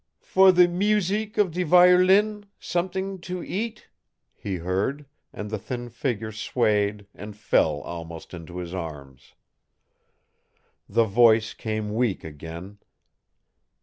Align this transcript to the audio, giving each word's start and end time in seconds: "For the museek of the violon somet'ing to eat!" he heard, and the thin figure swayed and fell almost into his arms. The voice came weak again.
"For 0.23 0.51
the 0.51 0.67
museek 0.67 1.37
of 1.37 1.53
the 1.53 1.61
violon 1.61 2.47
somet'ing 2.59 3.21
to 3.21 3.43
eat!" 3.43 3.87
he 4.33 4.55
heard, 4.55 5.05
and 5.31 5.51
the 5.51 5.59
thin 5.59 5.89
figure 5.89 6.31
swayed 6.31 7.05
and 7.13 7.37
fell 7.37 7.81
almost 7.81 8.33
into 8.33 8.57
his 8.57 8.73
arms. 8.73 9.35
The 10.89 11.05
voice 11.05 11.53
came 11.53 11.93
weak 11.93 12.23
again. 12.23 12.79